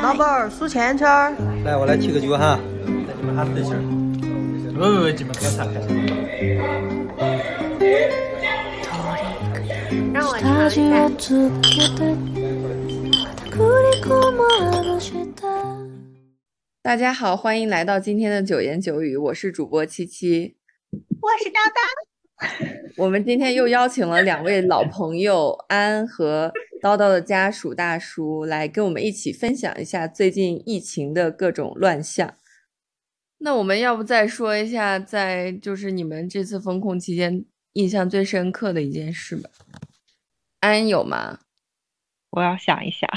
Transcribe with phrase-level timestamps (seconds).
[0.00, 1.34] 老板儿数钱钱儿。
[1.64, 2.60] 来，我来踢个球哈。
[2.84, 3.74] 那你们还分心？
[4.72, 5.72] 不不不，你们开啥开
[10.12, 11.08] 让我尝一下。
[16.82, 20.56] 大家好，欢迎来到今天的九言九语，我是主播七七，
[20.92, 21.80] 我是叨叨。
[22.96, 32.34] 我们今天又邀请了两位老朋友安和叨叨的家属大叔来跟我们一起分享一下最近疫情的各种乱象。
[33.38, 39.48] 那我们要不再说一下，在就是你们这次封控期间印象最深刻的一件事吧？
[40.58, 41.38] 安有吗？
[42.30, 43.08] 我要想一想。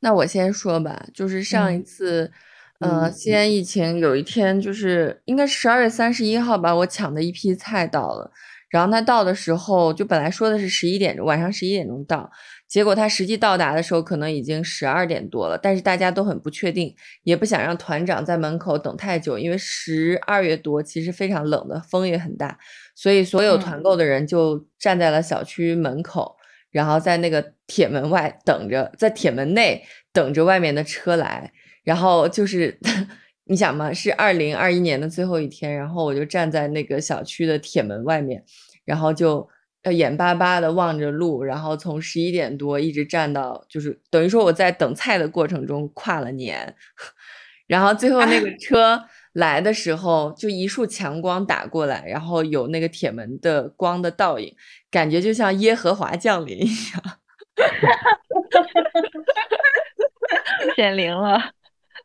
[0.00, 2.30] 那我先说吧，就是上一次。
[2.78, 8.32] 呃，西安疫情有一天就是应该十二月三十一号吧，我抢的一批菜到了，
[8.70, 12.30] 然后他到的时候就本来说的是十一点晚上十一点钟到，
[12.70, 22.56] 结果他实际到达的时候可能已经十二点多了，但是大家都很不确定，也不想让团长在门口等太久，因为十二月多其实非常冷的，风也很大，
[22.94, 26.36] 所以所有团购的人就站在了小区门口，
[26.70, 31.52] 然后在那个铁门外等着，在铁门内等着外面的车来。
[31.82, 32.78] 然后就是，
[33.46, 38.44] 你想嘛，是二零二一年的最后一天，然后我就站在那个小区的铁门外面，
[38.84, 39.48] 然后就
[39.82, 46.74] 呃眼巴巴的望着路，然后从十一点多一直站到，就是等于说我在等菜的过程中跨了年，
[47.66, 54.54] 然后最后那个 车来的时候，就一束强光打过来，然后有那个铁门的光的倒影，
[54.90, 57.18] 感觉就像耶和华降临一样，
[60.76, 61.52] 显灵了。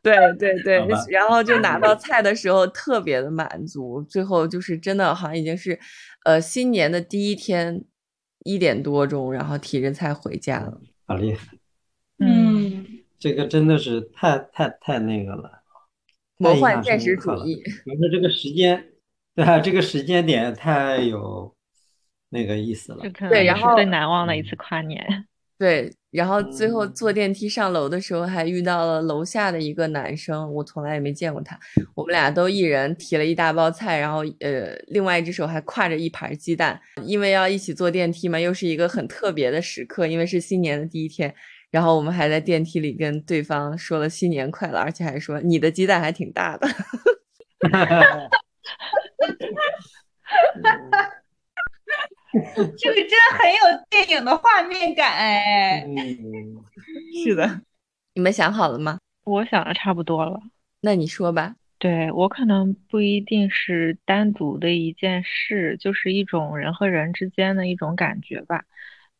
[0.02, 5.76] 对对对，然后就拿到菜的时候特别的满足，最后就是真的好像已经是，
[6.26, 7.84] 呃，新年的第一天
[8.42, 11.56] 一点多钟，然后提着菜回家了，好厉害，
[12.18, 12.84] 嗯，
[13.16, 15.62] 这个真的是太太太那个了，
[16.36, 17.62] 魔幻现实主义。
[17.84, 18.88] 你说这个时间，
[19.36, 21.54] 对啊，这个时间点太有
[22.30, 25.28] 那个意思了，对，然后最难忘的一次跨年。
[25.58, 31.58] 对，然后最后坐电梯上楼的时候，还遇到了楼下的一个男生，我从来也没见过他。
[31.94, 41.34] 我们俩都一人提了一大包菜，然后呃，另外一只手还挎着一盘鸡蛋，因为要一起坐电梯嘛，又是一个很特别的时刻，因为是新年的第一天。
[41.70, 46.68] 然后我们还在电梯里跟对方说了新年快乐，而且还说你的鸡蛋还挺大的。
[52.32, 52.42] 这
[52.90, 55.84] 个真的很有电影的画面感哎！
[55.86, 55.96] 嗯，
[57.24, 57.62] 是的，
[58.14, 58.98] 你们想好了吗？
[59.24, 60.40] 我想的差不多了，
[60.80, 61.54] 那你说吧。
[61.78, 68.64] 对我可能不一定是单独的一件事，就是一种人和人之间的一种感觉吧。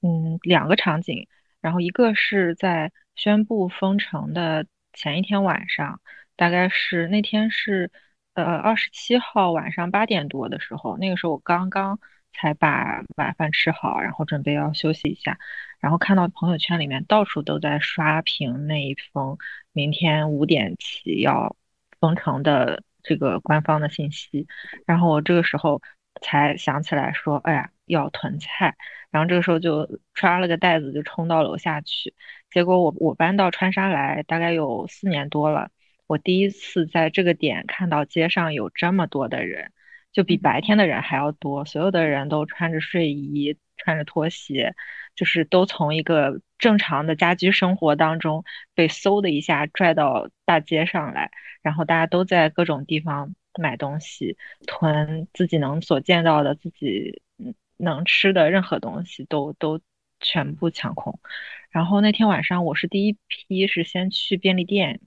[0.03, 1.29] 嗯，两个场景，
[1.61, 6.01] 然后一个是在宣布封城的前一天晚上，
[6.35, 7.91] 大概是那天是
[8.35, 11.99] 呃二十七号晚上八点多的时候，那个时候我刚刚。
[12.39, 15.39] 才把晚饭吃好，然后准备要休息一下，
[15.81, 19.39] 然后看到朋友圈里面到处都在刷屏那一封
[19.73, 21.57] 明天五点起要
[21.99, 24.47] 封城的这个官方的信息，
[24.87, 25.81] 然后我这个时候
[26.21, 28.77] 才想起来说，哎呀，要囤菜，
[29.11, 32.15] 然后这个时候就抓了个袋子就冲到楼下去，
[32.51, 35.71] 结果我我搬到川沙来大概有四年多了，
[36.07, 39.73] 我第一次在这个点看到街上有这么多的人。
[40.17, 44.75] 就比白天的人还要多，所有的人都穿着睡衣，穿着拖鞋，
[45.15, 48.43] 就是都从一个正常的家居生活当中
[48.75, 57.21] 被嗖的一下拽到大街上来，然后大家都在各种地方买东西，囤自己能所见到的自己
[57.77, 59.83] 能吃的任何东西，都都
[60.19, 61.21] 全部抢空。
[61.69, 64.99] 然后那天晚上我是第一批是先去便利店。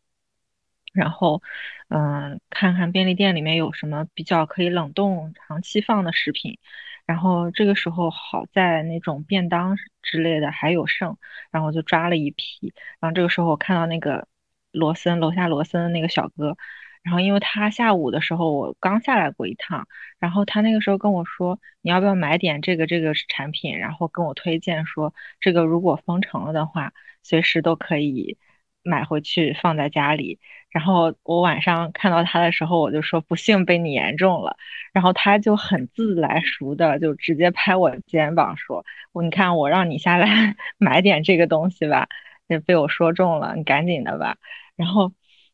[0.94, 1.41] 然后，
[1.89, 6.59] 嗯，看看便利店里面有什么比较可以冷冻长期放的食品。
[7.05, 11.18] 然后这个时候好在那种便当之类的还有剩，
[11.50, 12.71] 然后就抓了一批。
[13.00, 14.27] 然后这个时候我看到那个
[14.71, 16.56] 罗森楼下罗森的那个小哥，
[17.01, 19.88] 然后因为他下午的时候我刚下来过一趟，
[20.19, 26.94] 然后他那个时候跟我说你要不要买点这个这个产品，然后跟我推荐说这个如果封城了的话，
[27.24, 28.38] 随时都可以
[28.84, 30.40] 买回去放在家里。
[30.70, 34.56] 然后我晚上看到他的时候，我就说不幸被你言中了。
[34.94, 42.08] 然后他就很自来熟的就直接拍我肩膀说：“我你看我让你下来 买点这个东西吧，
[42.48, 44.38] 也被我说中了，你赶紧的吧。”
[44.78, 45.12] 然后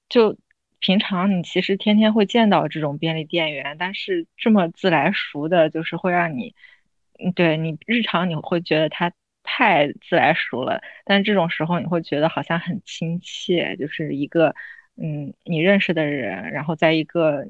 [0.10, 0.38] 就
[0.80, 6.54] 平常你其实天天会见到这种便利店员，但是这么自来熟的，就是会让你，
[7.36, 9.14] 对你日常你会觉得他
[9.46, 10.82] 太自来熟了。
[11.06, 14.54] 但这种时候你会觉得好像很亲切，就是一个
[14.98, 17.46] 嗯你认识的人，然后在一个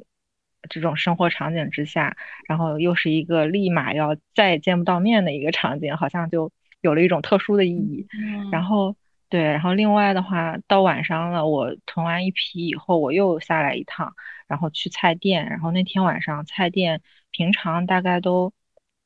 [0.70, 2.16] 这种生活场景之下，
[2.48, 6.52] 然后又是一个立马要再也见不到面的一个场景，好像就
[6.82, 8.08] 有了一种特殊的意义。
[8.52, 8.96] 然后
[9.30, 14.14] 对，然后另外的话，到晚上了，我囤完一批以后，我又下来一趟，
[14.48, 17.02] 然后去菜店，然后那天晚上菜店
[17.32, 18.54] 平常大概都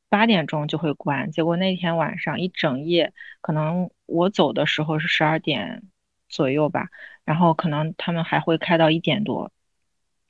[0.09, 5.83] 八点钟就会关，结果那天晚上一整夜，可能我走的时候是十二点
[6.27, 6.89] 左右吧，
[7.23, 9.51] 然后可能他们还会开到一点多。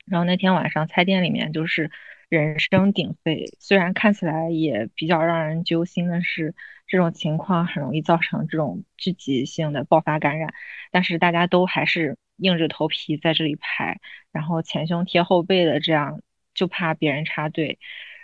[0.06, 1.90] 然后那天晚上菜店里面就是
[2.28, 6.54] 人声鼎沸，虽然看起来也比较让人揪心的是，
[6.86, 10.52] 这种情况很容易造成这种聚集性的爆发感染，
[10.90, 14.00] 但是大家都还是硬着头皮在这里排，
[14.32, 16.20] 然后前胸贴后背的这样，
[16.54, 17.78] 就怕别人插队。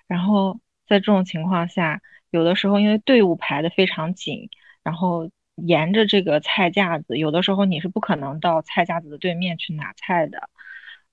[0.06, 2.00] 然后在这种情况下，
[2.30, 4.48] 有的时候因为队伍排的非常紧，
[4.82, 10.48] 然后沿着这个菜架子，有的时候你是不可能到菜架子的对面去拿菜的。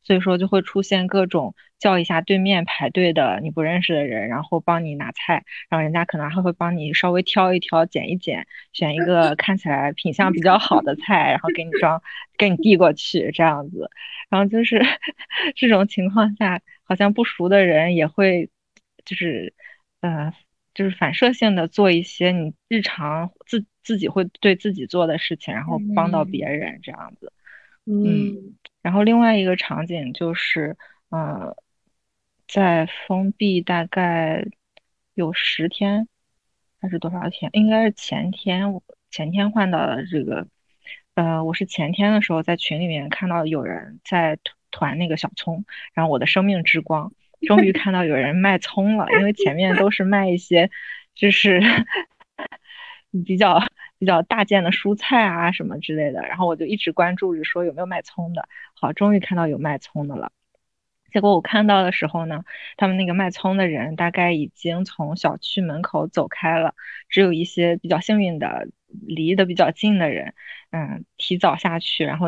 [0.05, 12.01] 所以说就会出现各种叫一下对面排队的你不认识的人，然后帮你拿菜，然后人家可能还会帮你稍微挑一挑、捡一捡，选一个看起来品相比较好的菜，然后给你装，
[12.37, 13.89] 给你递过去这样子。
[14.27, 14.81] 然后就是
[15.55, 18.49] 这种情况下，好像不熟的人也会，
[19.05, 19.53] 就是
[20.03, 20.33] 呃，
[20.73, 27.31] 就是反射性的做一些你日常自自己会对自己做的事情，然后帮到别人这样子。
[27.85, 28.57] 嗯。
[28.81, 30.75] 然后另外一个场景就是，
[31.07, 31.55] 呃，
[32.49, 34.45] 在封闭大概
[35.13, 36.09] 有十天
[36.81, 37.49] 还是多少天？
[37.53, 40.47] 应该是前天，前天换到了这个，
[41.15, 44.37] 呃，我是前天的时候在群里面看到有人在
[44.69, 45.63] 团那个小葱，
[45.93, 47.13] 然后我的生命之光，
[47.47, 50.69] 终于看到有人卖葱了，因为前面都是卖一些
[51.15, 51.61] 就是
[53.25, 53.61] 比较。
[53.99, 58.49] 比较大件的蔬菜啊什么之类的，然后我就一直关注着说有没有卖葱的。
[58.73, 60.33] 好，终于看到有卖葱的了。
[61.09, 62.43] 结果我看到的时候呢，
[62.75, 66.75] 他们那个卖葱的人大概已经从小区门口走开了，
[67.07, 68.67] 只有一些比较幸运的
[69.07, 70.33] 离得比较近的人，
[70.71, 72.27] 嗯，提早下去，然后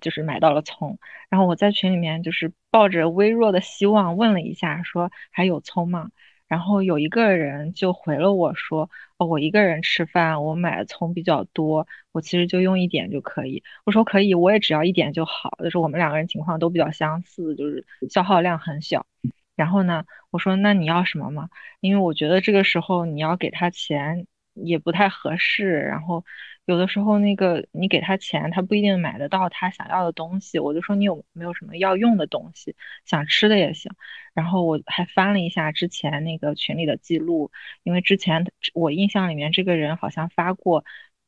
[0.00, 0.98] 就是买到了葱。
[1.28, 6.10] 然后我在群里面就是抱着微弱的希望问了一下，说还有葱吗？
[6.48, 19.06] 然后有一个人就回了我说：“哦，我一个人吃饭，我买的葱比较多，我其实就用一点就可以。”我说：“可以，我也只要一点就好。”就是我们两个人情况都比较相似，就是消耗量很小。
[19.54, 21.50] 然后呢，我说：“那你要什么吗？
[21.78, 25.78] 因为我觉得这个时候你要给他钱也不太合适。
[25.82, 26.24] 然后
[26.70, 30.60] 有的时候那个你给他钱，他不一定买得到他想要的东西。
[30.60, 33.90] 我就说你有没有什么要用的东西，想吃的也行。”
[34.34, 37.50] 然后我还翻了一下之前那个群里的记录，
[37.82, 40.84] 因为之前我印象里面这个人好像发过，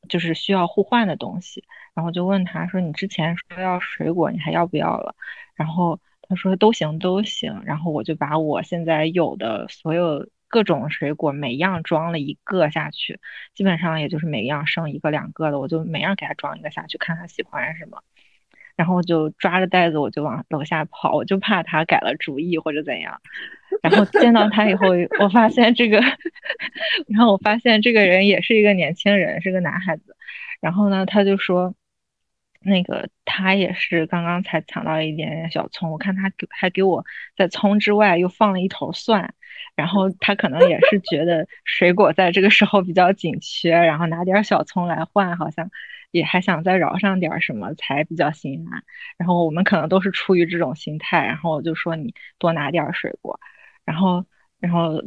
[0.09, 5.17] 就是需要互换的东西，然后就问他说：“你之前说要水果，你还要不要了？”
[5.57, 5.99] 然后
[6.29, 13.19] 他说：“都行，都行。”然后我就把我现在有的所有各种水果每样装了一个下去，
[13.55, 18.03] 基本上也就是每样剩一个两个的，我就每样给他装一个下去，看他喜欢什么。
[18.77, 23.21] 然后就抓着袋子，我就往楼下跑，我就怕他改了主意或者怎样。
[23.83, 24.89] 然后见到他以后，
[25.21, 25.99] 我发现这个，
[27.09, 30.17] 然后我发现这个人也是一个年轻人，是个男孩子。
[30.61, 31.75] 然后呢，他就说，
[32.65, 37.05] 那个他也是刚刚才抢到一点点小葱，我看他给还给我
[37.37, 39.35] 在葱之外又放了一头蒜。
[39.75, 45.71] 然后他可能也是觉得水果在这个时候比较紧缺，然后拿点小葱来换，好像。
[46.11, 48.85] 也还想再饶上点什么才比较心安，
[49.17, 53.41] 然后我们可能都是出于这种心态，然后我就说你多拿点水果，
[53.87, 54.27] 然后
[54.61, 55.03] 然后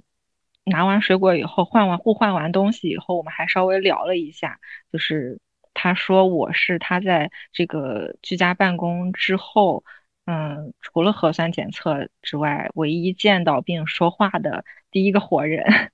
[0.64, 4.60] 拿完水果以后换完互换完东西以后，我们还稍微聊了一下，
[4.92, 5.40] 就是
[5.76, 9.84] 他说我是他在这个居家办公之后，
[10.26, 15.92] 嗯，除了核酸检测之外，唯一见到并说话的第一个活人，感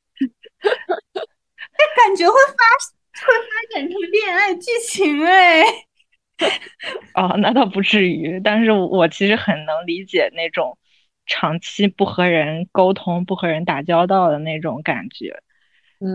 [2.15, 2.55] 觉会发。
[3.13, 5.61] 会发展成恋爱剧情哎，
[7.13, 10.79] 哦，那倒不至于，但是我其实很能理解那种
[11.27, 15.43] 长期不和人沟通、不和人打交道的那种感觉，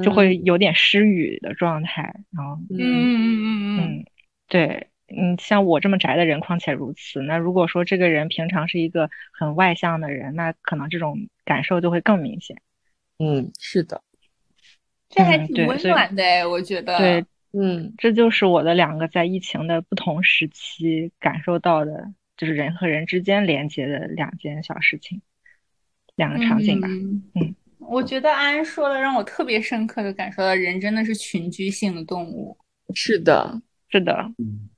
[0.03, 2.15] 就会有点失语的状态。
[2.33, 4.05] 然后，嗯嗯嗯嗯，
[4.49, 7.23] 对，嗯，像我这么宅的人，况且如此。
[7.23, 12.61] 那如果说这个人平常是一个很外向的人，那可能这种感受就会更明显。
[13.19, 14.03] 嗯，是的。
[15.09, 16.99] 这还挺温暖的哎，我觉得。
[16.99, 25.23] 对，嗯，这就是我的两个在疫情的不同时期感受到的，就是人和人之间连接的两件小事情，
[26.17, 26.89] 两个场景吧。
[26.89, 27.55] 嗯，
[27.89, 32.57] 我觉得安安说的让我特别深刻的感受到，人真的是群居性的动物。
[32.95, 34.17] 是的，是的，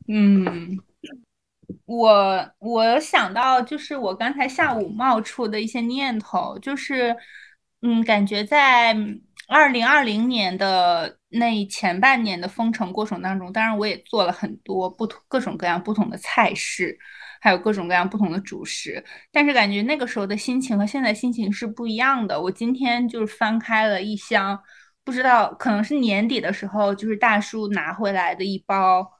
[0.08, 0.78] 嗯，
[1.84, 7.14] 我我想到就是我刚才下午冒出的一些念头，就是
[7.82, 8.96] 嗯，感觉在
[9.46, 16.98] 二零二零年的那前半年的封城过程当中，当然我也做了很多不同各种各样不同的菜式。
[17.40, 22.40] 还有各种各样不同的主食，但是感觉那个时候的心情和现在心情是不一样的。
[22.40, 24.58] 我今天就是翻开了一箱，
[25.04, 29.10] 不知道可能是年底的时候，就是大叔拿回来的一包，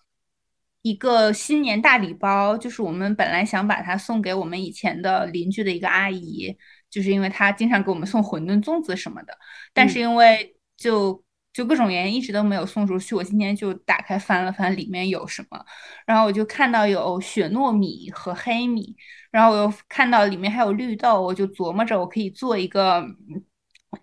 [0.82, 6.56] 一个新年大礼包，就是我们本来想把它送给我们以前的邻居的一个阿姨，
[6.90, 9.36] 就是因为她经常给我们送馄饨、粽子什么的，
[9.72, 11.22] 但是因为就。
[11.58, 13.16] 就各种原因一直都没有送出去。
[13.16, 15.60] 我今天就打开翻了翻，里面有什么，
[16.06, 18.94] 然后我就看到有雪糯米和黑米，
[19.32, 23.04] 然后我又看到里面还有绿豆，我就琢磨着我可以做一个，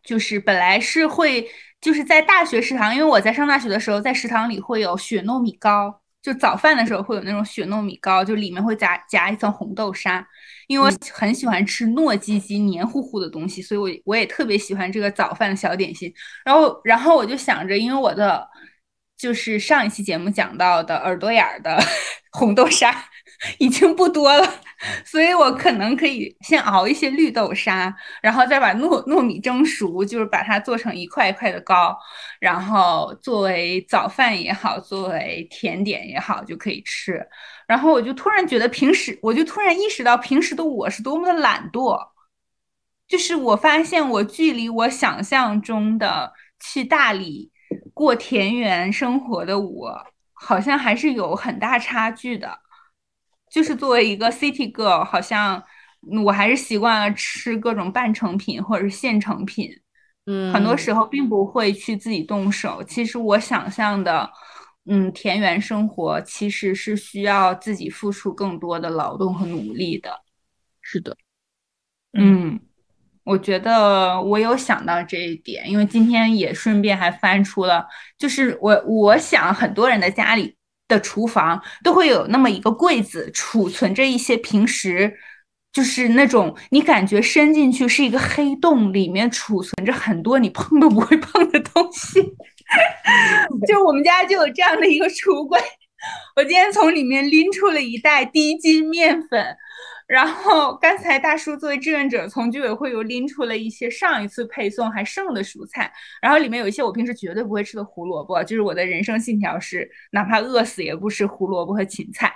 [0.03, 1.47] 就是本来是会
[1.79, 10.27] 就是在大学食堂，因为我在上大学的时候，在食堂里会有雪糯米糕，就早饭的时候会有那种雪糯米糕，就里面会夹夹一层红豆沙。
[10.67, 16.13] 因为我很喜欢吃糯叽叽、黏糊糊的东西，所以我我也特别喜欢这个早饭的小点心。
[16.43, 18.47] 然后，然后我就想着，因为我的
[19.17, 21.79] 就是上一期节目讲到的耳朵眼儿的
[22.33, 23.05] 红豆沙
[23.59, 24.61] 已经不多了，
[25.05, 31.97] 所以我可能可以先熬一些绿豆沙，然后再把糯糯米蒸熟，就是把它做成一块一块的糕，
[32.39, 37.25] 然后作为早饭也好，作为甜点也好，就可以吃。
[37.67, 41.97] 然后我就突然觉得，平时我就突然意识到，平时的我是多么的懒惰。
[43.07, 47.51] 就是我发现，我距离我想象中的去大理
[47.93, 52.59] 过田园生活的我，好像还是有很大差距的。
[53.49, 55.63] 就是作为一个 city girl，好像
[56.23, 59.69] 我还是习惯了吃各种半成品或者是现成品。
[60.25, 62.83] 嗯，很多时候并不会去自己动手。
[62.83, 64.29] 其实我想象的。
[64.87, 70.11] 嗯，田园生活其实是需要自己付出更多的劳动和努力的。
[70.81, 71.17] 是的，
[72.13, 72.59] 嗯，
[73.23, 77.87] 我觉得我有想到这一点，因为今天也顺便还翻出了，
[78.19, 80.55] 就是我我想很多人的家里
[80.87, 85.17] 的厨房都会有那么一个柜子，储存着一些平时
[85.73, 92.21] 就是那种你感觉伸进去是一个黑洞，里面储存着很多你碰都不会碰的东西。
[93.67, 95.59] 就我们家就有这样的一个橱柜，
[96.35, 99.55] 我今天从里面拎出了一袋低筋面粉，
[100.07, 105.91] 然后刚才大叔作为志愿者从居委会又拎出了一些上一次配送还剩的蔬菜，
[106.21, 112.33] 然后里面有一些我平时绝对不会吃的胡萝卜，就是我的人生信条是哪怕饿死也不吃胡萝卜和芹菜，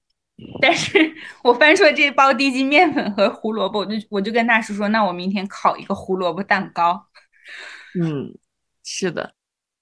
[0.60, 1.14] 但是
[1.44, 7.06] 我翻出了这包低筋面粉和胡萝卜，我就我就跟大叔说，那我明天烤一个胡萝卜蛋糕。
[8.00, 8.36] 嗯，
[8.84, 9.35] 是的。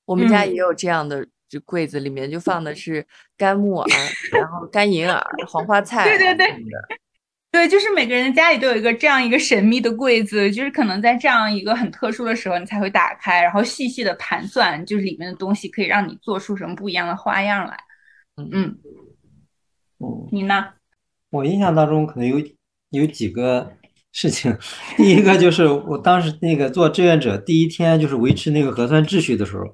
[0.04, 3.06] 我们家也有这样的，就柜子里面就放的是
[3.36, 3.88] 干木耳，
[4.32, 6.04] 然后干银耳、黄花菜。
[6.04, 6.54] 对对对，
[7.50, 17.78] 对，就是每个人的家里都有一个这样一个神秘的柜子，就是可能在这样一个很特殊的时候，你才会打开，然后细细的盘算，就是里面的东西可以让你做出什么不一样的花样来。
[18.36, 18.78] 嗯嗯，
[20.32, 20.66] 你呢？
[21.30, 22.38] 我印象当中可能有
[22.90, 23.72] 有几个。
[24.16, 24.56] 事情，
[24.96, 29.64] 第一个就是我当时那个做志愿者第一天，就是维持那个核酸秩序的时候，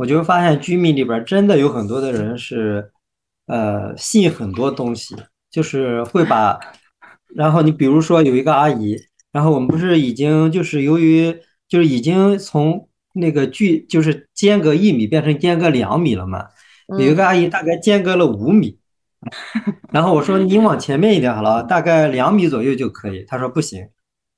[0.00, 2.90] 我就发现居民里边真的有很多的人是，
[3.44, 5.14] 呃，信很多东西，
[5.50, 6.58] 就是会把，
[7.36, 8.96] 然后你比如说有一个阿姨，
[9.30, 11.36] 然后我们不是已经就是由于
[11.68, 16.46] 就是已经从那个距就是间隔一米变成间隔两米了嘛，
[16.98, 18.78] 有一个阿姨大概间隔了五米。
[19.92, 23.22] 然后我说你往前面一点好了，大概两米左右就可以。
[23.28, 23.86] 她说不行，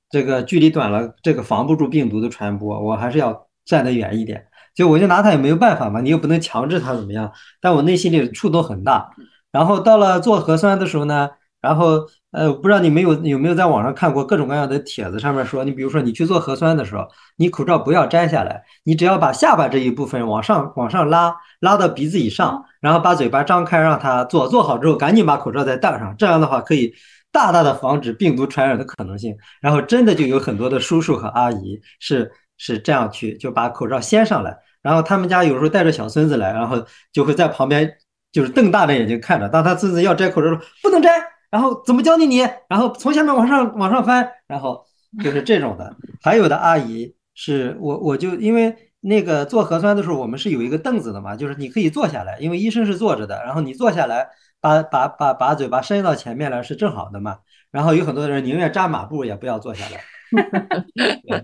[0.09, 4.45] 这个距离短了，这个防不住病毒的传播，我还是要站得远一点。
[4.75, 7.31] 就我就拿他也没有办法嘛，你又不能强制他怎么样。
[7.61, 9.09] 但我内心里触动很大。
[9.51, 11.29] 然后到了做核酸的时候呢，
[11.61, 22.65] 然后呃，不知道你没有有没有在网上看过各种各样的帖子，上面说你比如说你去做核酸的时候，你口罩不要摘下来，你只要把下巴这一部分往上往上拉，拉到鼻子以上。
[22.81, 26.15] 然后把嘴巴张开，让它做做好之后，赶紧把口罩再戴上。
[26.17, 26.93] 这样的话，可以
[27.31, 29.37] 大大的防止病毒传染的可能性。
[29.61, 32.29] 然后真的就有很多的叔叔和阿姨是
[32.63, 34.57] 是这样去，就把口罩掀上来。
[34.81, 37.93] 然后他们家有时候带着小孙子来，然后就会在旁边
[38.31, 39.49] 就是瞪大着眼睛看着。
[39.49, 41.09] 当他孙子要摘口罩说不能摘，
[41.51, 42.39] 然后怎么教你你？
[42.69, 44.85] 然后从下面往上往上翻，然后
[45.21, 45.93] 就是这种的。
[46.21, 48.73] 还有的阿姨是我我就因为。
[49.05, 54.25] 那个做核酸的时候，我们是有一个凳子的嘛，就是你可以坐下来，因为医生是坐着的，然后你坐下来，
[54.61, 57.39] 把把把把嘴巴伸到前面来是正好的嘛。
[57.69, 59.99] 然后有很多人宁愿扎马步也不要坐下来。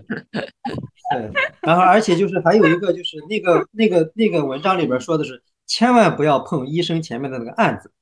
[1.10, 7.92] 对，然后而且就是还有一个就是那个那个那个文章里边说的是，千万不要碰医生前面的那个案子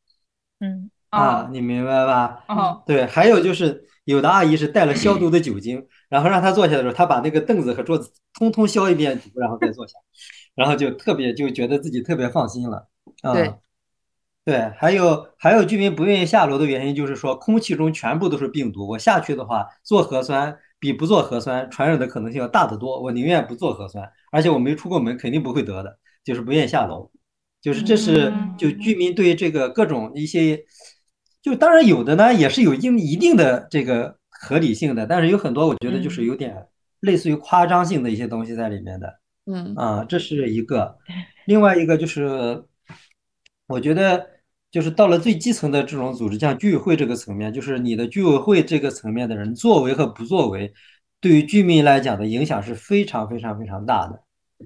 [0.61, 2.45] 嗯啊，你明白吧？
[2.49, 9.95] 哦，对，还有就是有的阿姨是带了消毒的酒精，然后让她坐下的时候，她把那个凳子和桌子通通消一遍毒，然后再坐下，
[10.55, 12.89] 然后就特别就觉得自己特别放心了
[13.23, 13.33] 啊。
[13.33, 13.55] 对
[14.45, 27.11] 对，还有还有居民不愿意下楼的原因就是说，空气中全部都是病毒，我下去的话做核酸比不做核酸传染的可能性要大得多，我宁愿不做核酸，而且我没出过门，肯定不会得的，就是不愿意下楼，
[27.61, 30.65] 就是这是就居民对这个各种一些，
[31.43, 36.67] 就当然有的呢也是有一一定的这个合理性的，但是有很多我觉得就是有点
[37.01, 39.21] 类似于夸张性的一些东西在里面的。
[39.47, 39.75] 嗯。
[39.75, 40.99] 啊，这是一个，
[41.47, 42.65] 另外一个就是，
[43.67, 44.27] 我觉得
[44.71, 50.73] 就是到了最基层的这种组织，像居委会这个层面，就是你的居委会这个层面的人作为和不作为，
[51.21, 54.23] 对于居民来讲的影响是非常非常非常大的。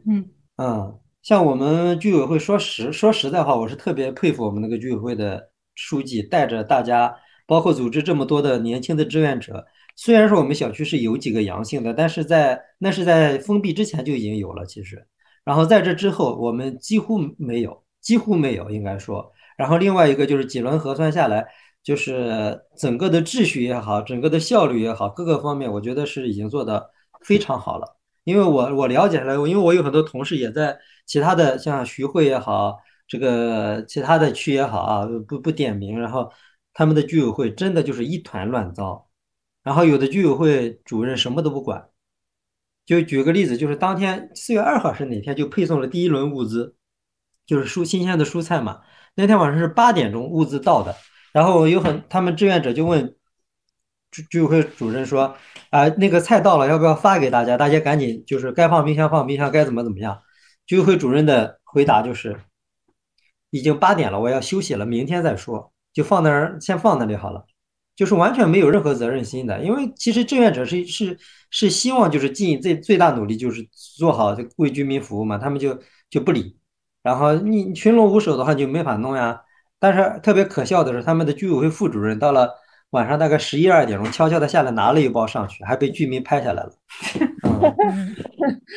[0.06, 7.14] 嗯嗯，像我们居委会说实说实在话，我是特别佩服我们那个居委会的书记，带着大家，
[7.46, 9.64] 包括组织这么多的年轻的志愿者。
[9.94, 15.06] 虽然说我们小区是有几个阳性的，但是在那是在封闭之前就已经有了，其实。
[15.44, 19.32] 然后在这之后，我们几乎没有，几乎没有，应该说。
[19.56, 21.46] 然后另外一个就是几轮核酸下来，
[21.82, 26.90] 就是整个的秩序也好，整个的效率也好，各个方面，我觉得是已经做得
[27.22, 27.96] 非常好了。
[28.24, 32.78] 因为我我了解下来，因为我有很多同事也在其他的像徐汇也好，
[33.08, 36.32] 这个其他的区也好啊，不不点名，然后
[36.72, 39.08] 他们的居委会真的就是一团乱糟，
[39.64, 41.88] 然后有的居委会主任什么都不管。
[42.86, 46.76] 就举个例子，就是当天四月二号是哪天就配送了第一轮物资，
[47.46, 48.80] 就是蔬新鲜的蔬菜嘛。
[49.14, 50.96] 那天晚上是八点钟物资到的，
[51.32, 53.14] 然后有很他们志愿者就问
[54.10, 55.36] 居居委会主任说，
[55.70, 57.56] 啊、那个菜到了，要不要发给大家？
[57.56, 60.20] 大家赶紧就是该放冰箱放冰箱，该怎么怎么样。
[60.66, 62.40] 居委会主任的回答就是，
[63.50, 67.46] 已经八点了，我要休息了，明天再说，就放那儿先放那里好了。
[67.94, 71.18] 就是完全没有任何责任心的，因为其实志愿者是是
[71.50, 76.56] 是希望就是尽最最大努力，就是做好这为居民服务嘛，他们就就不理，
[77.02, 79.42] 然后你群龙无首的话就没法弄呀。
[79.78, 82.50] 但是特别可笑的是，他们的居委会副主任到了
[82.90, 86.72] 晚上大概十一二点钟，悄悄的下来拿了一包上去，还被居民拍下来了。
[87.52, 88.14] 嗯，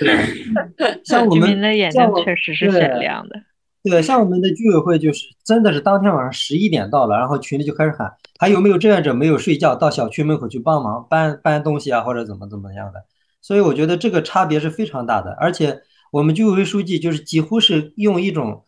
[0.01, 3.35] 嗯，对，像我们居民的眼睛确实是对闪亮的。
[3.83, 13.05] 对，像我们的居委会就是真的是当天晚上十一点到了，然后群里就开始喊，还有没有志愿者没有睡觉到小区门口去帮忙搬搬东西啊，或者怎么怎么样的。
[13.41, 15.79] 所以我觉得这个差别是非常大的，而且
[16.11, 18.65] 我们居委会书记就是几乎是用一种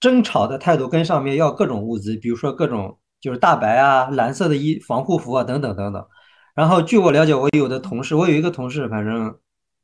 [0.00, 6.06] 争吵的态度跟上面要各种物资，比如说各种就是大白啊、蓝色的衣防护服啊等等等等。
[6.54, 9.36] 然后据我了解，我有的同事，我有一个同事，反正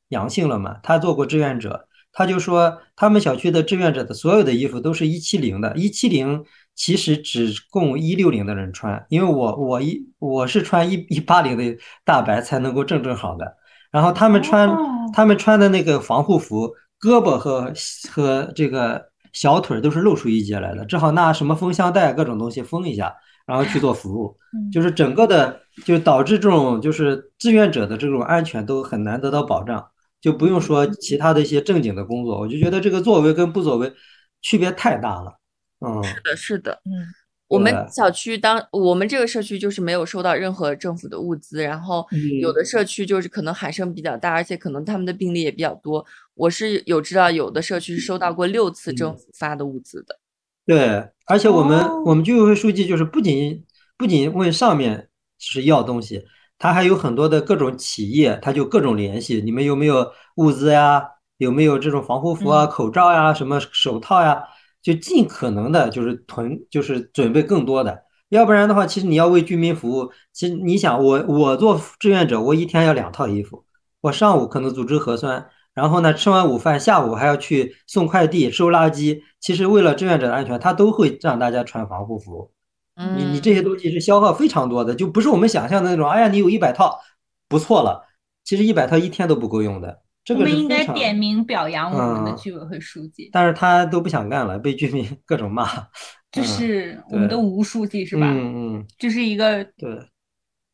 [0.08, 1.88] 阳性了嘛，他做过志愿者。
[2.16, 6.44] 他就说，他们小区的志愿者的所有的衣服都是一七零的，一七零
[6.76, 13.56] 其实只供一六零的人穿，因为我我一我是穿一一八零的大白才能够正正好的，
[13.90, 16.70] 然后他们穿哦他们穿的那个防护服，
[17.04, 17.70] 胳膊和
[18.10, 23.14] 和这个小腿都是露出一截来的，只好拿什么封箱带各种东西封一下，
[23.46, 24.34] 然后去做服务，
[24.72, 29.86] 就是整个的就导致这种就是志愿者的这种安全都很难得到保障。
[30.20, 33.92] 就不用说其他的一些正经的工作，我就觉得这个作为跟不作为
[34.40, 35.34] 区别太大了。
[35.80, 36.80] 嗯，是的，是的。
[36.86, 37.04] 嗯，
[37.48, 42.06] 我们小区当我们这个社区就是没有收到任何政府的物资，然后
[42.40, 46.04] 有嗯的社区就是可能喊声比较大，而且可能他们的病例也比较多。
[46.34, 50.18] 我是有知道有的社区是收到过六次政嗯府发的物资的。
[50.66, 53.64] 对，而且我们哦我们居委会书记就是不仅
[53.96, 56.24] 不仅问上面是要东西，
[56.58, 61.10] 他还有很多的各种企业，他就各种联系，你们有没有物资呀？
[61.38, 64.40] 有没有这种防护服啊、嗯口罩呀、什么手套呀？
[64.84, 68.04] 就尽可能的就是囤，就是准备更多的。
[68.28, 73.64] 要不然的话，其实你要为居民服务，其实你想，我我做志愿者，我一天要两套衣服，
[74.02, 79.22] 我上午可能组织核酸，然后呢吃完午饭，下午还要去送快递、收垃圾。
[79.40, 82.50] 其实为了志愿者的安全，他都会让大家穿防护服。
[82.96, 86.08] 你你嗯，这些东西是消耗非常多的，就不是我们想象的那种。
[86.08, 87.00] 哎呀，你有一百套，
[87.48, 88.04] 不错了。
[88.44, 90.66] 其实一百套一天都不够用的，这个我们应。
[90.66, 95.66] 该点名表扬我们的嗯居委会书记，但是他都不想干了，被居民 各种骂。
[96.32, 98.26] 这嗯是我们的吴书记是吧？
[98.28, 100.08] 嗯嗯，这是一个对，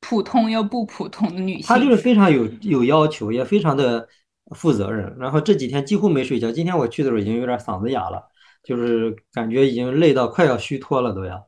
[0.01, 1.65] 普通又不普通的女性。
[1.67, 4.09] 她就是非常有有要求，也非常的
[4.55, 5.15] 负责任。
[5.19, 8.23] 然后这几天几乎没睡觉，今天我去的时候已经有点嗓子哑了，
[8.63, 11.47] 就是感觉已经累到快要虚脱了都要。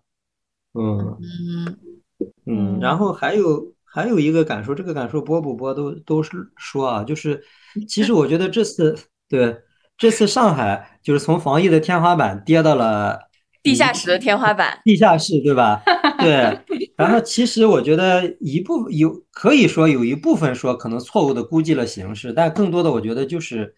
[0.75, 1.79] 嗯嗯
[2.47, 7.43] 嗯，嗯然后还有还有一个感受，这个感受播不播都都是说啊，就是
[7.89, 8.97] 其实我觉得这次
[9.29, 9.57] 对
[9.97, 13.19] 这次上海就是从防疫的天花板跌到了
[13.63, 15.83] 地下室的天花板，地下室对吧？
[16.19, 16.59] 对，
[16.97, 23.73] 然后其实我觉得一部有可以说有一部分说可能错误的估计了形势，但更多的我觉得就是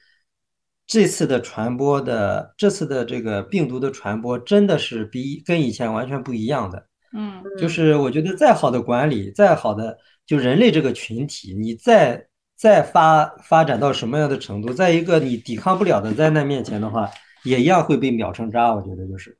[0.86, 6.86] 这次的传播的这次的这个病毒的传播真的是比跟以前完全不一样的。
[7.16, 12.26] 嗯就是我觉得再好的管理，再好的就人类这个群体，你再
[12.56, 17.10] 再发发展到什么样的程度，在一个你抵抗不了的灾难面前的话，
[17.44, 18.74] 也一样会被秒成渣。
[18.74, 19.38] 我觉得就是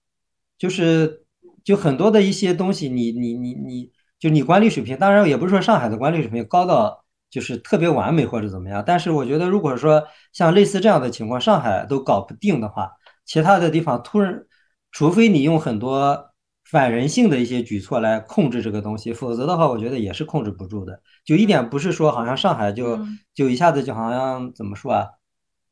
[0.59, 1.25] 就是
[1.63, 12.91] 就很多的一些东西你，你你你就你管理水平，当然也不是说上海的管理水平高到就是特别完美或者怎么样，但是我觉得如果说像类似这样的情况，上海都搞不定的话，
[13.25, 14.45] 其他的地方突然，
[14.91, 16.31] 除非你用很多。
[16.75, 21.01] 反人性的一些举措来控制这个东西，否则的话，我觉得也是控制不住的。
[21.25, 22.99] 就一点不是说好像上海就
[23.33, 25.07] 就一下子就好像怎么说啊，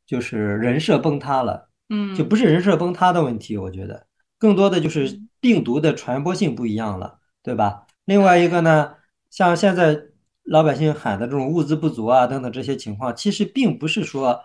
[0.07, 3.57] 就是人设崩塌了，嗯，就不是人设崩塌的问题。
[3.57, 4.07] 我觉得
[4.39, 7.85] 更多的就是病毒的传播性不一样了，对吧？
[8.05, 8.95] 另外一个呢，
[9.29, 10.01] 像现在
[10.45, 14.41] 老百姓喊的这种物资不足啊等等这些情况，其实并不是说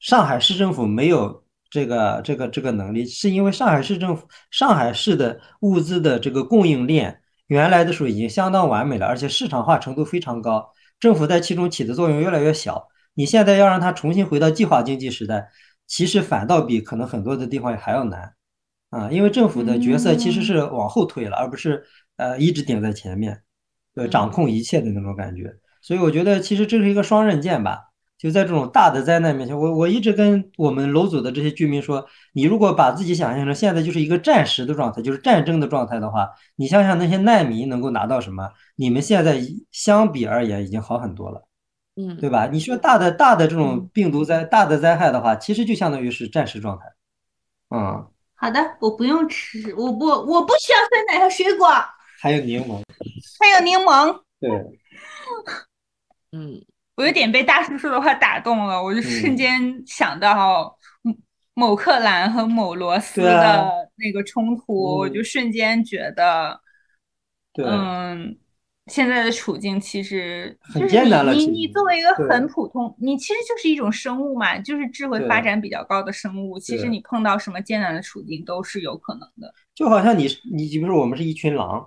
[0.00, 1.42] 上海市政府没有。
[1.72, 10.68] 这个这个这个能力，是因为上海市政府、上海市的物资的这个供应链，原来的时候已经相当完美了，而且市场化程度非常高，
[11.00, 12.88] 政府在其中起的作用越来越小。
[13.14, 15.48] 你现在要让它重新回到计划经济时代，
[15.86, 18.34] 其实反倒比可能很多的地方还要难
[18.90, 21.82] 啊，因为政府的角色其实是往后退了，而不是
[22.18, 23.42] 呃一直顶在前面，
[23.94, 25.50] 呃掌控一切的那种感觉。
[25.80, 27.91] 所以我觉得其实这是一个双刃剑吧。
[28.22, 38.48] 就在这种大的灾难面前，我我一直跟我们楼组的这些居民说，你如果把自己想象成现在就是一个战时的状态，就是战争的状态的话，你想想那些难民能够拿到什么？
[38.76, 39.40] 你们现在
[39.72, 41.48] 相比而言已经好很多了，
[41.96, 42.46] 嗯，对吧？
[42.46, 46.84] 你说大的大的这种病毒灾大的灾害的话，其实就相当于是战时状态。
[47.70, 48.06] 嗯，
[48.36, 51.66] 好的，我不用吃，我不我不需要酸奶和水果，
[52.20, 52.80] 还有柠檬，
[53.40, 54.48] 还有柠檬，对，
[56.30, 56.64] 嗯。
[57.02, 60.78] 我有点被大叔说的话打动了，我就瞬间想到
[61.52, 66.60] 某克兰和某罗斯的那个冲突，我就瞬间觉得，
[67.54, 68.38] 嗯，
[68.86, 71.32] 现在的处境其实很艰难了。
[71.32, 79.52] 你你作为一个很普通，你其实就是一种生物嘛，就是智慧发展比较高的生物，其实你碰到什么艰难的处境都是有可能的。
[79.74, 81.84] 就好像你你比如说我们是一群狼。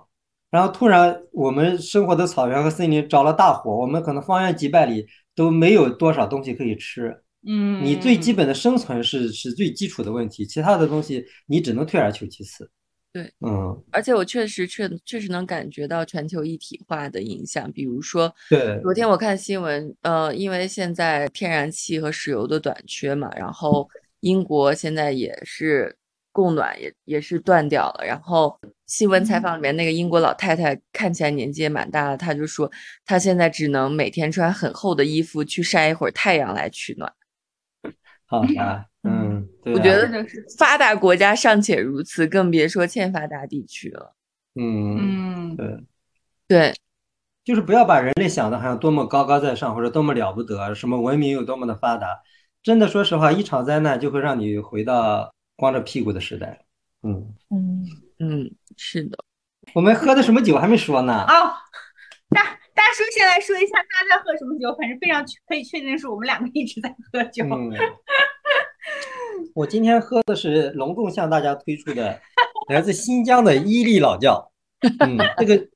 [0.56, 7.14] 然后突然，我们生活的草原和森林着了大火，我们可能方圆几百里都没有多少东西可以吃。
[7.46, 12.70] 嗯，你最基本的生存是是最基础的问题，其他的东西你只能退而求其次。
[13.12, 23.86] 对，嗯，而且我确实确确实能感觉到全球一体化的影响，比如说，对，昨天我看新闻，呃，因为现在天然气和石油的短缺嘛，然后
[24.20, 25.98] 英国现在也是。
[26.36, 32.70] 供暖也也是断掉了，然后新闻采访里面那个英国老太太看起来年纪也蛮大的，她就说
[33.06, 37.10] 她现在只能每天穿很厚的衣服去晒一会儿太阳来取暖。
[38.28, 44.14] 好吧，嗯，我觉得就是发达国家尚且如此，更别说欠发达地区了。
[44.56, 45.78] 嗯嗯，对
[46.46, 46.74] 对，
[47.46, 52.20] 就是不要把人类想的好像多么高高在上或者多么了不得，什么文明有多么的发达，
[52.62, 55.32] 真的说实话，一场灾难就会让你回到。
[55.56, 56.64] 光着屁股的时代，
[57.02, 57.84] 嗯嗯
[58.18, 59.18] 嗯，是的。
[59.74, 61.24] 我们喝的什么酒还没说呢？
[61.24, 61.52] 哦，
[62.30, 62.42] 大
[62.74, 64.74] 大叔先来说一下他在喝什么酒。
[64.78, 67.44] 反正非常可以确定是，我们两个一直在喝酒。
[69.54, 72.20] 我今天喝的是隆重向大家推出的
[72.68, 74.52] 来自新疆的伊利老窖。
[75.00, 75.68] 嗯，这个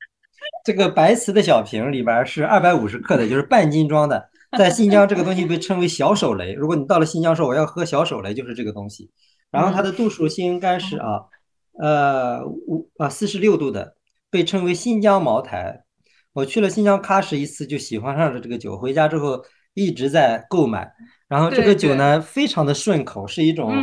[0.65, 4.29] 这个白瓷的小瓶里边是二百五十克的，就是半斤装的。
[4.59, 6.53] 在新疆，这个东西被称为小手雷。
[6.53, 9.11] 如果你到了新疆说我要喝小手雷，就是这个东西。
[9.51, 11.25] 然后它的度数应该是啊，
[11.79, 13.97] 呃五啊四十六度的，
[14.31, 15.85] 被称为新疆茅台。
[16.33, 20.91] 我去了新疆喀什一次，就喜欢上了这个酒，回家之后一直在购买。
[21.27, 23.75] 然后这个酒呢，非常的顺口，是一种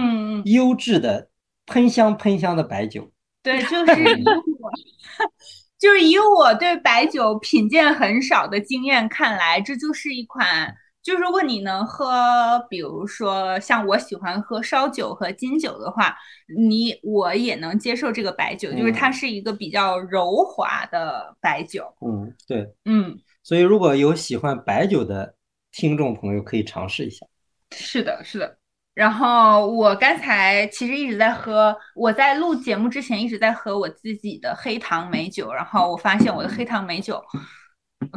[0.46, 1.30] 优质的
[1.66, 3.12] 喷香喷香的白酒。
[3.44, 4.24] 对，就是以
[4.60, 4.72] 我
[5.78, 10.74] 就是以我对白酒品鉴很少的经验看来，这就是一款。
[11.08, 16.14] 就如果你能喝，比如说像我喜欢喝烧酒和金酒的话，
[16.58, 21.86] 你我也能接受这个白酒，就是它是一个比较柔滑的白酒。
[22.06, 25.34] 嗯，对，嗯，所以如果有喜欢白酒的
[25.72, 27.26] 听众朋友，可以尝试一下。
[27.72, 28.58] 是的，是的。
[28.94, 37.24] 然后我刚才其实一直在喝，我在录节目之前一直在喝我自己的黑糖美酒，然后我发现我的黑糖美酒。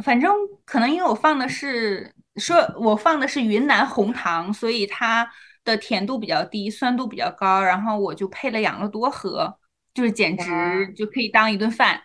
[0.03, 0.29] 反正
[0.65, 5.29] 可能因为我放的是说我放的是云南红糖，所以它
[5.63, 9.57] 的甜度比较低，酸度比较高，然后我就配了养乐多喝，
[9.93, 12.01] 就是简直就可以当一顿饭。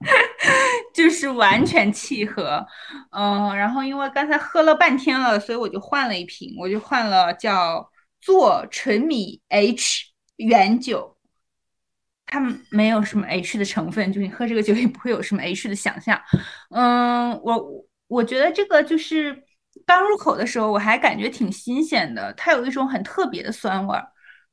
[0.94, 2.66] 就是完全契合，
[3.10, 7.86] 嗯，然后因为刚才喝了半天了，所以我就换了一瓶，我就换了叫
[8.18, 11.18] 做纯米 H 原酒，
[12.24, 16.18] 它没有什么 H 的成分，就你喝这个酒也不会有什么 H 的想象，
[16.70, 19.44] 嗯，我我觉得这个就是
[19.86, 24.06] 刚入口的时候我还感觉挺新鲜的，它有一种很特别的酸味儿。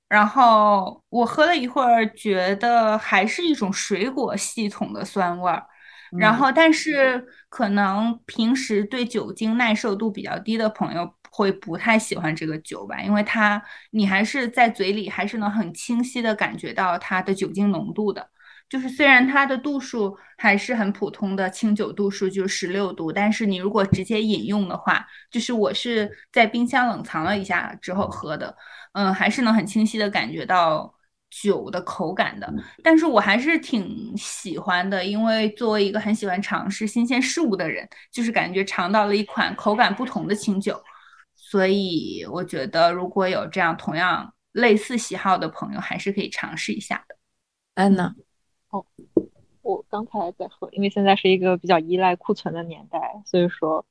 [0.08, 5.66] 然后我喝了一会儿，觉得还是一种水果系统的酸味儿。
[6.18, 18.30] 然后，但是可能平时对酒精耐受度比较低的朋友会不太喜欢这个酒吧，因为它你还是在嘴里还是能很清晰的感觉到它的酒精浓度的。
[18.70, 28.56] 就是虽然它的度数还是很普通的清酒度数，就是十六度，但是你如果直接饮用的话，就是我是在冰箱冷藏了一下之后喝的，
[28.94, 30.94] 嗯，还是能很清晰的感觉到
[31.30, 32.54] 酒的口感的。
[32.84, 40.78] 但是我还是挺喜欢的，因为作为一个很喜欢尝试新鲜事物的人，就是感觉尝到了一款口感不同的清酒，
[41.36, 47.16] 所以我觉得如果有这样同样类似喜好的朋友，还是可以尝试一下的。
[47.76, 48.14] 安娜。
[48.78, 48.86] 哦，
[49.62, 53.86] 我刚才在喝，因为现在是一个比较依赖库存的年代，所以说，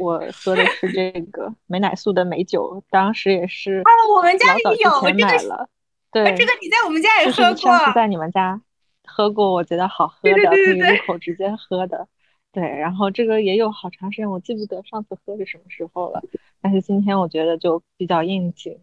[0.00, 5.12] 我喝的是这个 美乃素的美酒，当时也是啊，我们家里有这
[5.48, 5.68] 个，
[6.10, 8.60] 对，这个你在我们家也喝过，上次在你们家
[9.04, 12.08] 喝过，我觉得好喝的，可以入口直接喝的，
[12.52, 16.22] 对，然后这个也有好长时间，我记不得上次喝是什么时候了，
[16.60, 18.78] 但是今天我觉得就比较应景，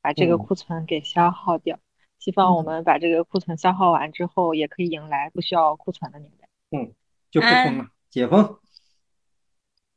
[0.00, 1.78] 把这个库存给消耗掉。
[2.22, 6.48] 希望我们把这个库存消耗完之后，也可以迎来不需要库存的年代。
[6.70, 6.94] 嗯，
[7.32, 8.58] 就不封了，解封。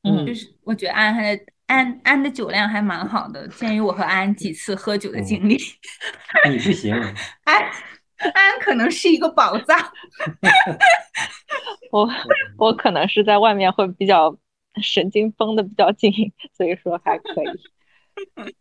[0.01, 5.55] 嗯，就是我觉得安安的安安的酒量还蛮好的，鉴于我和安几次喝酒的经历。
[6.49, 6.95] 你不行。
[7.45, 7.63] 安
[8.33, 9.77] 安可能是一个宝藏。
[11.91, 12.09] 我
[12.57, 14.35] 我可能是在外面会比较
[14.81, 16.11] 神经绷的比较紧，
[16.57, 18.55] 所以说还可以。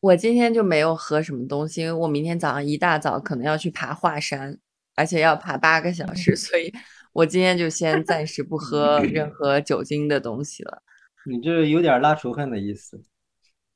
[0.00, 4.58] 我今天就没有喝什么东西，因为我明天早上一大早可能要去爬华山，
[4.94, 6.72] 而且要爬八个小时，所以
[7.12, 10.82] 我今天就先暂时不喝任何酒精的东西了。
[11.28, 13.02] 你这有点拉仇恨的意思。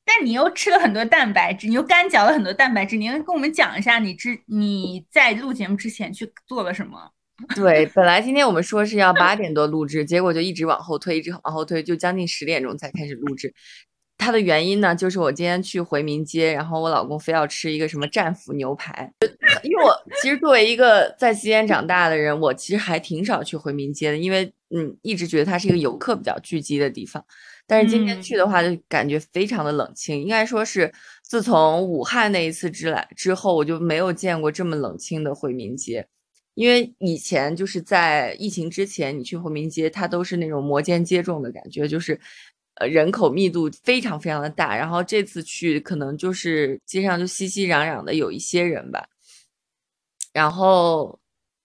[0.04, 7.10] 但你又吃了很多蛋白质，你又干嚼了很多蛋白质，你能跟我们讲一下你之你在录节目之前去做了什么？
[7.54, 13.52] 对，本来今天我们说是要八点多录制，结果就一直往后推，一直往后推，就将近十点钟才开始录制。
[14.22, 19.12] 它的原因呢，就是我今天去回民街，然后我老公非要吃一个什么战斧牛排。
[19.64, 27.24] 因为我 其实作为一个在西安长大的人，我其实还挺少去回民街的，因为嗯，一直觉得它是一个游客比较聚集的地方。
[27.66, 30.20] 但是今天去的话，就感觉非常的冷清。
[30.20, 36.06] 应该说是自从武汉那一次之来之后，我就没有见过这么冷清的回民街。
[36.54, 42.20] 因为以前就是在疫情之前，你去回民街，它都是那种摩肩接踵的感觉，就是。
[42.76, 49.06] 呃，人口密度非常非常的大，然后这次去可能就是街上就熙熙攘攘的有一些人吧，
[50.32, 51.20] 然后，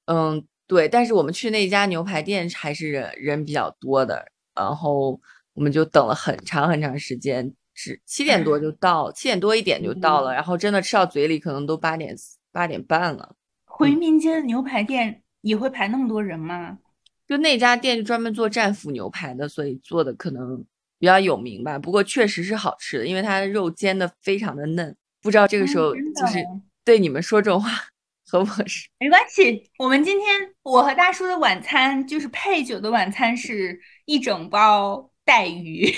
[0.05, 5.17] 嗯，对，但是我们去那家牛排店还是人人比较多的，然后
[5.53, 12.13] 我们就等了很长很长时间，只七点多就到，七点多一点就到了，然后真的吃到嘴里可能都八点
[12.51, 13.33] 八点半了。
[13.63, 16.79] 回民街的牛排店也会排那么多人吗？
[17.25, 20.65] 就那家店就专门做战斧牛排的，所以做的可能。
[20.99, 24.95] 比较有名吧，不过确实是好吃的，因为它的肉煎的非常的嫩。
[25.21, 26.37] 不知道这个时候就是
[26.85, 27.69] 对你们说这种话
[28.25, 28.87] 合不合适？
[28.99, 30.27] 没关系，我们今天
[30.63, 35.93] 我和大叔的晚餐就是配酒的晚餐是一整包带鱼，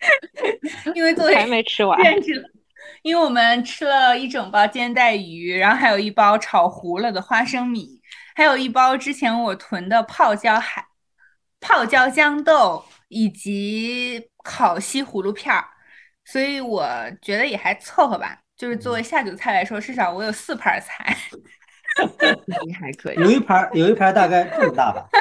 [0.94, 1.98] 因为作为还没吃完，
[3.02, 8.00] 因为我们吃了一整包煎带鱼，然后还有一包炒糊了的花生米，
[8.34, 10.86] 还有一包之前我囤的泡椒海
[11.60, 12.84] 泡椒豇豆。
[13.12, 15.62] 以及烤西葫芦片儿，
[16.24, 16.82] 所以我
[17.20, 18.38] 觉得也还凑合吧。
[18.56, 21.14] 就是作为下酒菜来说，至少我有四盘菜，
[22.66, 23.16] 你 还可以。
[23.16, 25.06] 有一盘，有一盘大概这么大吧。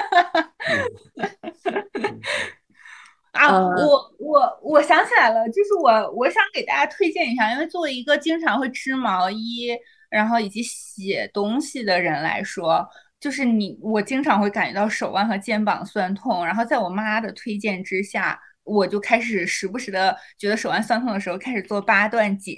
[3.33, 9.77] 啊，我我我想起来了，就是我我想给大家推荐一下，因为作为一个经常会织毛衣，
[10.09, 12.87] 然后以及写东西的人来说。
[13.21, 22.57] 就是你，我经常会感觉到手腕和肩膀酸痛，然后在我妈的推荐之下，我就开始时不时的觉得手腕酸痛的时候，开始做八段锦。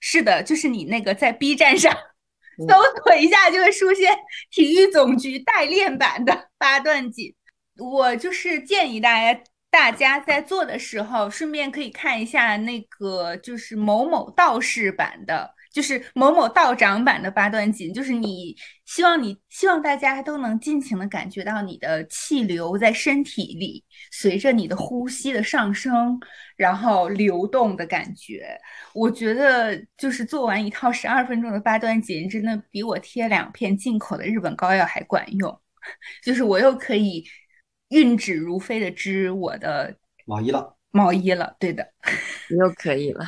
[0.00, 1.94] 是的，就是你那个在 B 站上
[2.58, 4.12] 搜索一下就会出现
[4.50, 7.32] 体育总局代练版的八段锦。
[7.78, 15.54] 我就是建议大家，大家在做的时候，顺便可以看一下那个就是某某道士版的。
[15.72, 26.18] 就是某某道长版的八段锦，就是你希望你希望大家都能尽情的感觉到你的气流在身体里，随着你的呼吸的上升，
[26.56, 28.58] 然后流动的感觉。
[28.92, 35.60] 我觉得就是做完一套十二分钟的八段锦，真的比我贴两片进口的日本膏药还管用。
[36.22, 37.24] 就是我又可以
[37.88, 41.92] 运指如飞的织我的毛衣了，毛衣了，对的，
[42.50, 43.24] 你又可以了。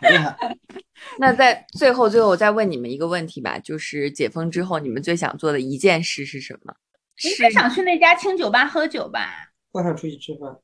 [0.00, 0.36] 厉害！
[1.18, 6.74] 那在最后，最后我再问你们一个问题吧，就是解封之后，你们最想做的一件事是什么？
[7.16, 9.52] 是想去那家清酒吧喝酒吧？
[9.72, 10.56] 我想出去吃饭，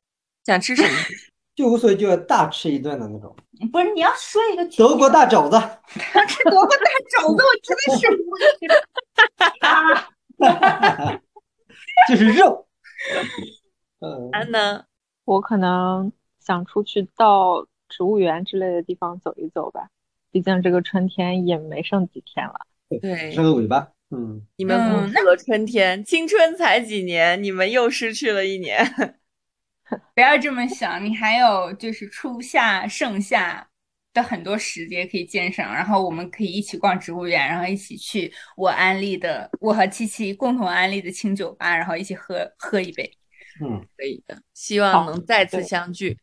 [0.45, 0.89] 想吃什么？
[1.55, 3.35] 就无所谓，就要大吃一顿的那种。
[3.71, 5.55] 不是，你要说一个德国大肘子。
[6.45, 8.67] 德国大肘子，我真的是无语。
[12.09, 12.67] 就是肉。
[13.99, 14.85] 嗯，安呢？
[15.25, 17.67] 我可能想出去到。
[17.93, 19.89] 植物园之类的地方走一走吧，
[20.31, 22.53] 毕竟这个春天也没剩几天了。
[22.89, 23.91] 对，剩个尾巴。
[24.09, 28.85] 嗯，你们过去了春天，青春才几年，你们又失去了一年。
[30.13, 33.67] 不要这么想，你还有就是初夏、盛夏
[34.13, 43.09] 的很多时节可以鉴赏，然后我们可以一起逛植物园，然后一起去我安利的，我和七七共同安利的清酒吧，然后一起喝喝一杯。
[43.61, 46.17] 嗯，可以的，希望能再次相聚。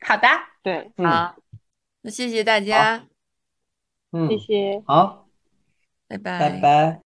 [0.00, 0.28] 好的，
[0.62, 1.36] 对，好，
[2.02, 3.04] 那谢谢大家，
[4.12, 5.28] 嗯，谢谢，好，
[6.08, 7.09] 拜拜，拜拜。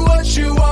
[0.00, 0.71] what you want.